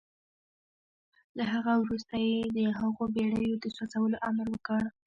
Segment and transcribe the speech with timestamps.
[1.37, 4.81] له هغه وروسته يې د هغو بېړيو د سوځولو امر وکړ.